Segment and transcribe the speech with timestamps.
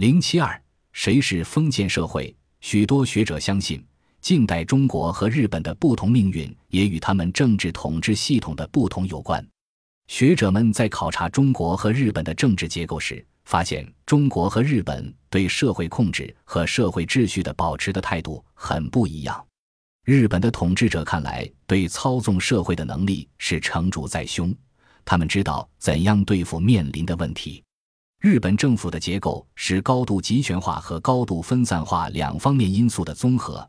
[0.00, 0.58] 零七二，
[0.92, 2.34] 谁是封建社会？
[2.62, 3.84] 许多学者相信，
[4.22, 9.46] 近代中国和日本的不同命运也与他们政治统治系统的不同有关。
[10.06, 19.46] 学者们在考察中国和日本的政治结构时，发现中国和日本对社会控制和社会秩序的保持的态度很不一样。
[20.06, 24.50] 日本的统治者看来对操纵社会的能力是成竹在胸，
[25.04, 27.62] 他们知道怎样对付面临的问题。
[28.20, 33.66] 日本政府的结构是高度集权化和高度分散化两方面因素的综合。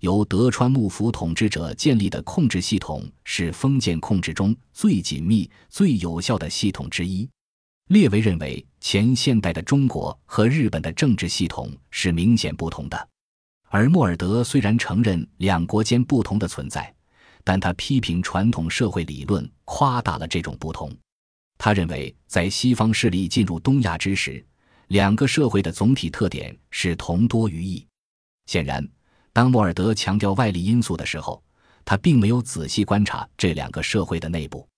[0.00, 7.26] 由德川幕府统治者建立的控制系统是封建控制中最紧密、最有效的系统之一。
[7.88, 13.08] 列维认为，前现代的中国和日本的政治系统是明显不同的。
[13.70, 16.94] 而莫尔德虽然承认两国间不同的存在，
[17.42, 20.94] 但他批评传统社会理论夸大了这种不同。
[21.56, 24.44] 他认为，在西方势力进入东亚之时，
[24.88, 27.86] 两个社会的总体特点是同多于异。
[28.46, 28.86] 显然，
[29.32, 31.42] 当莫尔德强调外力因素的时候，
[31.84, 34.68] 他并没有仔细观察这两个社会的内部。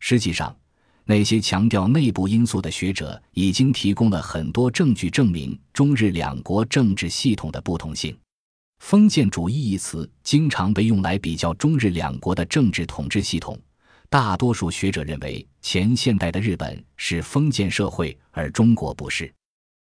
[0.00, 0.56] 实际上，
[1.04, 8.16] 那些强调内部因素的学者已经提供了很多证据，证明中日两国政治系统的不同性。
[8.80, 13.58] 封建主义一词经常被用来比较中日两国的政治统治系统。
[14.10, 19.30] 大多数学者认为，前现代的日本是封建社会，而中国不是。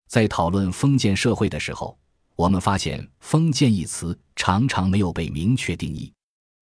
[0.08, 1.98] 在讨论封建社会的时候，
[2.34, 6.10] 我们发现“封建”一词常常没有被明确定义。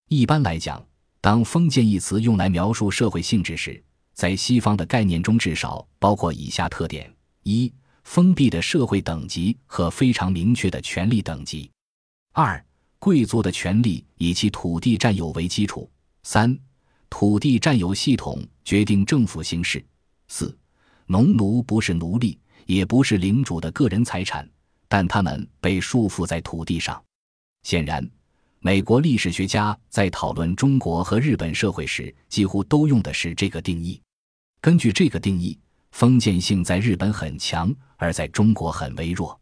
[0.08, 0.84] 一般来讲，
[1.20, 3.80] 当“封建”一词用来描述社会性质时，
[4.12, 11.70] 在西方的概念中至少包括以下特点：一、封闭的社会等级和非常明确的权力等级。
[12.32, 12.64] 二、
[12.98, 15.88] 贵族的权利以其土地占有为基础；
[16.24, 16.58] 三、
[17.12, 19.78] 土地占有系统决定政府形式；
[20.28, 20.56] 四、
[21.04, 24.48] 农奴不是奴隶，也不是领主的个人财产，
[24.88, 27.00] 但他们被束缚在土地上。
[27.64, 28.10] 显然，
[28.60, 34.00] 美国历史学家在讨论中国和日本社会时，几乎都用的是这个定义。
[34.62, 35.58] 根据这个定义，
[35.90, 39.38] 封建性在日本很强，而在中国很微弱。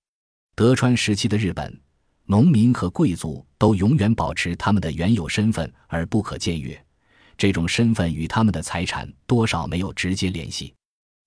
[0.56, 1.81] 德川时期的日本。
[2.26, 6.84] 农民和贵族都永远保持他们的原有身份而不可僭越，
[7.40, 10.74] 这种身份与他们的财产多少没有直接联系。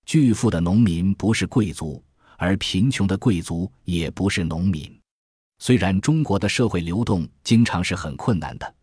[0.06, 2.03] 巨富的农民不是贵族，
[2.38, 4.96] 而贫穷的贵族也不是农民。
[5.57, 8.75] 虽然中国的社会流动经常是很困难的，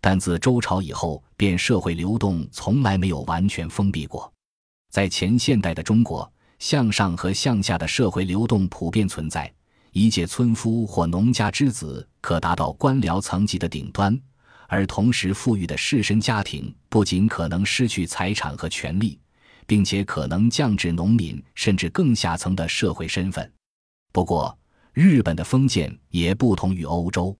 [0.00, 4.32] 但自周朝以后，便社会流动从来没有完全封闭过。
[4.90, 9.52] 在前现代的中国，向上和向下的社会流动普遍存在。
[9.92, 14.18] 一介村夫或农家之子可达到官僚层级的顶端，
[14.68, 19.18] 而同时富裕的士绅家庭不仅可能失去财产和权利，
[19.66, 23.50] 并且可能降至农民甚至更下层的社会身份。
[24.12, 24.56] 不过，
[24.92, 27.36] 日本的封建也不同于欧洲。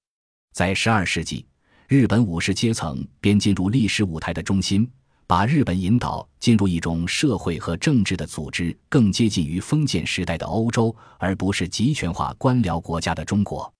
[0.54, 1.46] 在十二世纪，
[1.86, 4.90] 日本武士阶层便进入历史舞台的中心。
[5.26, 13.70] 把日本引导进入一种社会和政治的组织，更接近于封建时代的欧洲，而不是集权化官僚国家的中国。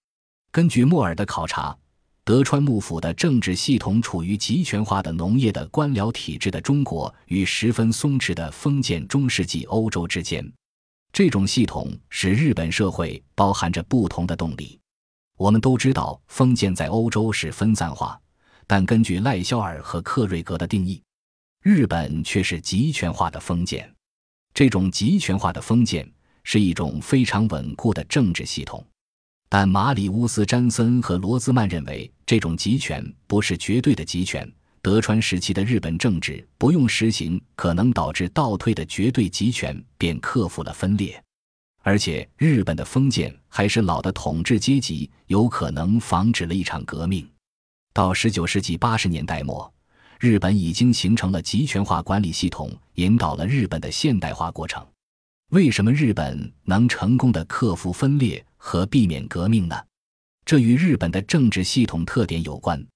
[0.53, 1.75] 根据莫尔的考察，
[2.28, 10.47] 德川幕府的政治系统处于集权化的农业的官僚体制的中国与十分松弛的封建中世纪欧洲之间。
[11.11, 14.78] 这种系统使日本社会包含着不同的动力。
[15.39, 18.21] 我们都知道，封建在欧洲是分散化，
[18.66, 21.03] 但根据赖肖尔和克瑞格的定义。
[21.62, 23.91] 日本却是集权化的封建，
[24.53, 26.06] 这种集权化的封建
[26.45, 28.87] 是一种非常稳固的政治系统，
[29.48, 34.50] 但马里乌斯·詹森和罗兹曼认为这种集权不是绝对的集权。
[34.82, 41.22] 德川时期的日本政治不用实行可能导致倒退的绝对集权，便克服了分裂，
[41.82, 47.28] 而且日本的封建还是老的统治阶级，有可能防止了一场革命。
[47.92, 49.72] 到十九世纪八十年代末。
[50.20, 54.84] 日本已经形成了集权化管理系统，引导了日本的现代化过程。
[55.50, 59.74] 为什么日本能成功的克服分裂和避免革命呢？
[60.45, 62.86] 这与日本的政治系统特点有关。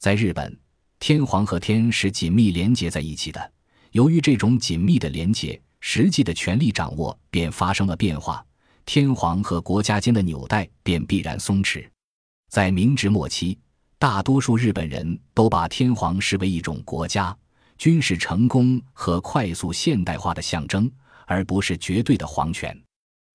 [0.00, 0.58] 在日本，
[0.98, 3.52] 天皇和天是紧密连接在一起的。
[3.92, 8.44] 由于这种紧密的连接，实际的权力掌握便发生了变化，
[8.84, 11.88] 天皇和国家间的纽带便必然松弛。
[12.48, 13.56] 在明治末期。
[13.96, 17.36] 大多数日本人都把天皇视为一种国家
[17.78, 20.90] 军事成功和快速现代化的象征，
[21.32, 22.78] 而不是绝对的皇权。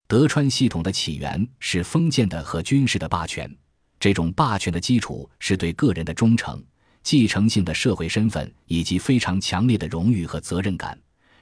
[0.08, 3.54] 德川系统的起源是封建的和军事的霸权，
[4.00, 6.64] 这种霸权的基础是对个人的忠诚、
[7.02, 10.98] 继承性的社会身份以及非常强烈的荣誉和责任感。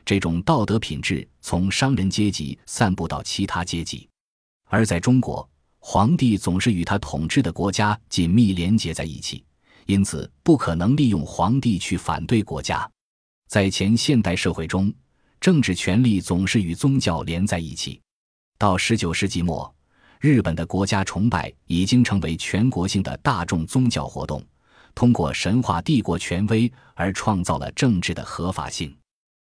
[0.06, 4.08] 这种道德品质从商人阶级散布到其他阶级。
[4.68, 5.48] 而在中国，
[5.80, 9.44] 皇帝总是与他统治的国家紧密连结在一起，
[9.86, 12.90] 因此不可能利用皇帝去反对国家。
[13.48, 14.92] 在前现代社会中，
[15.45, 18.01] 政治权力总是与宗教连在一起。
[18.57, 19.71] 到十九世纪末，
[20.19, 24.44] 日本的国家崇拜已经成为全国性的大众宗教活动，
[24.95, 28.97] 通过神话帝国权威而创造了政治的合法性。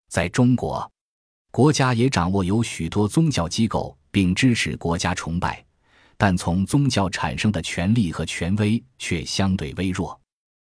[0.07, 0.87] 在中国，
[1.49, 5.65] 国家也掌握有许多宗教机构，并支持国家崇拜，
[6.15, 10.21] 但从宗教产生的权力和权威却相对微弱。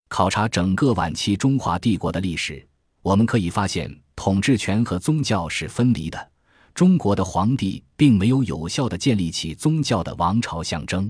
[0.07, 2.65] 考察整个晚期中华帝国的历史，
[3.01, 6.31] 我们可以发现，统治权和宗教是分离的。
[6.73, 11.09] 中国的皇帝并没有有效地建立起宗教的王朝象征。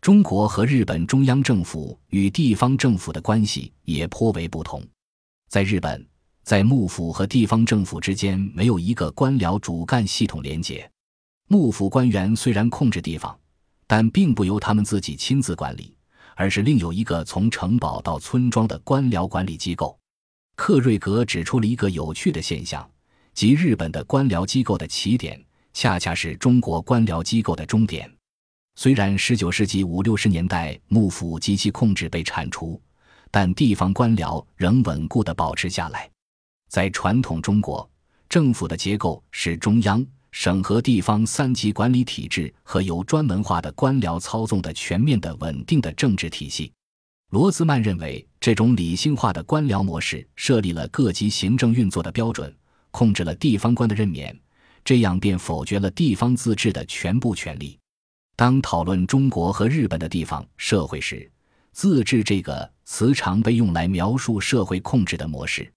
[0.00, 4.80] 中国和日本中央政府与地方政府的关系也颇为不同。
[5.48, 6.06] 在日本，
[6.42, 10.88] 在幕府和地方政府之间没有一个官僚主干系统连结。
[11.48, 13.36] 幕府官员虽然控制地方，
[13.86, 15.96] 但并不由他们自己亲自管理，
[16.36, 19.98] 而是另有一个从城堡到村庄的官僚管理机构。
[20.54, 22.88] 克瑞格指出了一个有趣的现象。
[23.32, 28.08] 即日本的官僚机构的起点，恰恰是中国官僚机构的终点。
[28.76, 32.80] 虽然十九世纪五六十年代幕府及其控制被铲除，
[33.30, 36.08] 但地方官僚仍稳固地保持下来。
[36.68, 37.88] 在传统中国，
[38.28, 46.72] 政府的结构是中央、省和地方三级管理体制和由专门化的官僚操纵的全面的稳定的政治体系。
[47.34, 52.56] 罗兹曼认为，这种理性化的官僚模式设立了各级行政运作的标准。
[52.92, 54.38] 控制了地方官的任免，
[54.84, 57.76] 这样便否决了地方自治的全部权利。
[58.36, 61.28] 当讨论中国和日本的地方社会时
[61.74, 65.68] ，“自治”这个词常被用来描述社会控制的模式。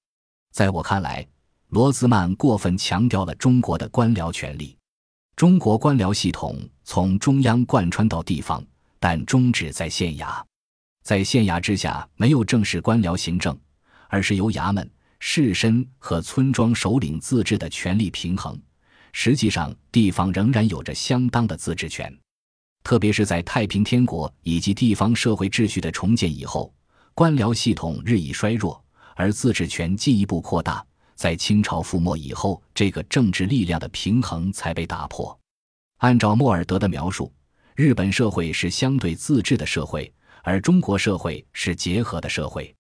[0.54, 1.28] 在我看来，
[1.70, 4.78] 罗兹曼过分强调了中国的官僚权力。
[5.36, 8.64] 中国官僚系统从中央贯穿到地方，
[9.00, 10.40] 但终止在县衙。
[11.08, 13.58] 在县衙之下，没有正式官僚行政，
[14.10, 14.92] 而是由衙门。
[15.22, 18.62] 士绅和村庄首领自治的权力平衡，
[19.14, 22.14] 实际上地方仍然有着相当的自治权。
[22.84, 26.74] 特别是在太平天国以及地方社会秩序的重建以后，
[27.14, 28.84] 官僚系统日益衰弱，
[29.16, 30.86] 而自治权进一步扩大。
[31.16, 35.40] 在清朝覆没以后，这个政治力量的平衡才被打破。
[36.00, 37.32] 按照莫尔德的描述，
[37.76, 40.14] 日本社会是相对自治的社会，
[40.44, 42.74] 而中国社会是结合的社会。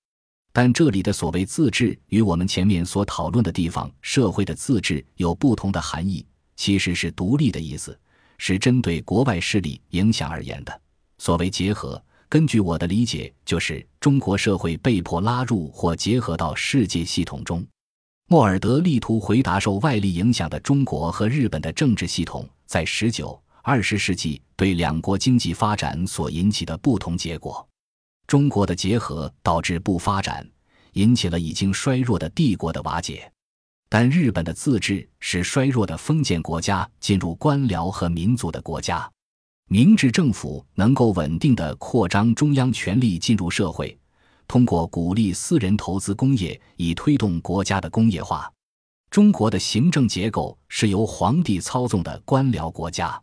[0.53, 6.25] 但这里的所谓自治与我们前面所讨论的地方社会的自治有不同的含义，
[6.55, 7.97] 其实是独立的意思，
[8.39, 10.81] 是针对国外势力影响而言的。
[11.19, 17.63] 所谓结合，根据我的理解，就是中国社会被迫拉入或结合到世界系统中。
[18.27, 27.67] 莫尔德力图回答受外力影响的中国和日本的政治系统在十九、二十世纪对两国经济发展所引起的不同结果。
[28.25, 30.49] 中国的结合导致不发展，
[30.93, 33.29] 引起了已经衰弱的帝国的瓦解；
[33.89, 39.11] 但日本的自治使衰弱的封建国家进入官僚和民族的国家。
[39.67, 43.99] 明治政府能够稳定的扩张中央权力进入社会，
[44.47, 48.49] 通过鼓励私人投资工业以推动国家的工业化。
[49.11, 53.21] 中国的行政结构是由皇帝操纵的官僚国家。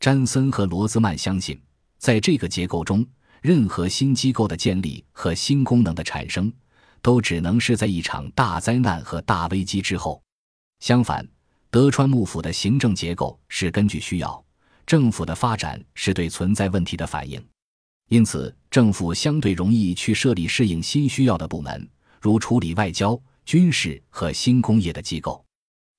[0.00, 1.60] 詹森和罗兹曼相信，
[1.98, 3.06] 在这个结构中。
[3.42, 6.52] 任何新机构的建立和新功能的产生，
[7.00, 10.20] 都只能是在一场大灾难和大危机之后。
[10.80, 11.24] 相反，
[11.70, 14.44] 德川幕府的行政结构是根据需要，
[14.84, 17.40] 政府的发展是对存在问题的反应，
[18.08, 21.88] 因此政府相对容易去设立适应新需要的部门，
[22.20, 25.45] 如处理外交、军事和新工业的机构。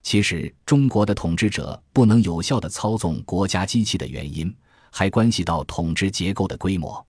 [0.07, 4.55] 其实，中国的统治者不能有效地操纵国家机器的原因，
[4.89, 7.05] 还关系到统治结构的规模。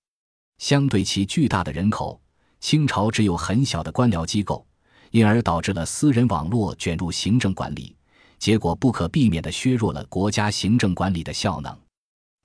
[0.58, 2.20] 相对其巨大的人口，
[2.58, 4.66] 清朝只有很小的官僚机构，
[5.12, 7.94] 因而导致了私人网络卷入行政管理，
[8.36, 11.72] 结果不可避免地削弱了国家行政管理的效能。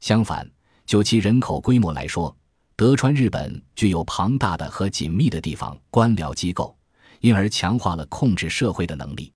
[0.02, 0.48] 相反，
[0.86, 2.38] 就其人口规模来说，
[2.76, 6.78] 德川日本具有庞大的和紧密的地方官僚机构，
[7.22, 9.33] 因而强化了控制社会的能力。